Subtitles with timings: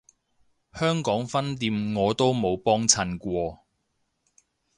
[0.73, 3.63] 香港分店我都冇幫襯過